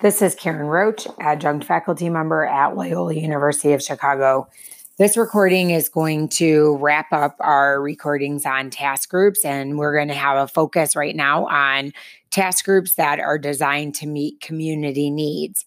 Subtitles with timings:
[0.00, 4.46] This is Karen Roach, adjunct faculty member at Loyola University of Chicago.
[4.96, 10.06] This recording is going to wrap up our recordings on task groups, and we're going
[10.06, 11.92] to have a focus right now on
[12.30, 15.66] task groups that are designed to meet community needs.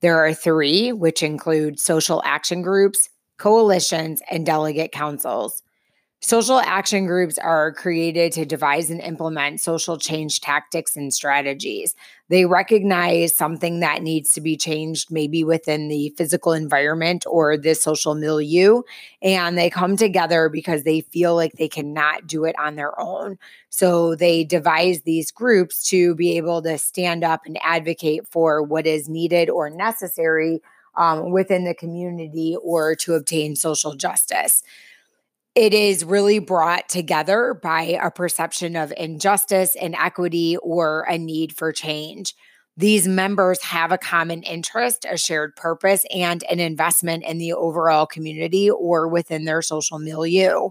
[0.00, 5.60] There are three, which include social action groups, coalitions, and delegate councils.
[6.24, 11.96] Social action groups are created to devise and implement social change tactics and strategies.
[12.28, 17.74] They recognize something that needs to be changed, maybe within the physical environment or the
[17.74, 18.82] social milieu,
[19.20, 23.36] and they come together because they feel like they cannot do it on their own.
[23.68, 28.86] So they devise these groups to be able to stand up and advocate for what
[28.86, 30.62] is needed or necessary
[30.94, 34.62] um, within the community or to obtain social justice
[35.54, 41.72] it is really brought together by a perception of injustice, inequity, or a need for
[41.72, 42.34] change.
[42.76, 48.06] These members have a common interest, a shared purpose, and an investment in the overall
[48.06, 50.70] community or within their social milieu.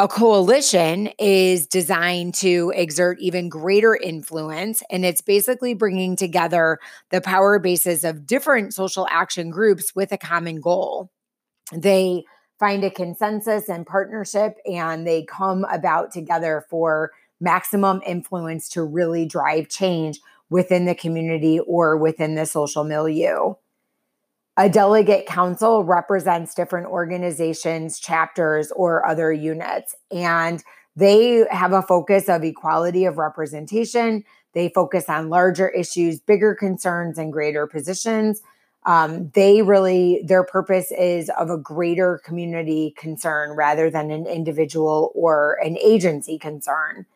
[0.00, 6.78] A coalition is designed to exert even greater influence, and it's basically bringing together
[7.10, 11.10] the power bases of different social action groups with a common goal.
[11.72, 12.24] They
[12.58, 19.24] find a consensus and partnership and they come about together for maximum influence to really
[19.24, 23.54] drive change within the community or within the social milieu.
[24.56, 30.64] A delegate council represents different organizations, chapters, or other units, and
[30.96, 34.24] they have a focus of equality of representation.
[34.54, 38.42] They focus on larger issues, bigger concerns, and greater positions
[38.86, 45.12] um, they really their purpose is of a greater community concern rather than an individual
[45.14, 47.06] or an agency concern.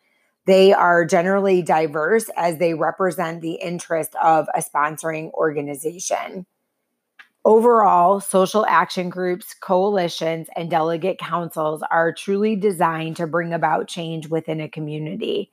[0.45, 6.47] They are generally diverse as they represent the interest of a sponsoring organization.
[7.45, 14.29] Overall social action groups coalitions and delegate councils are truly designed to bring about change
[14.29, 15.51] within a community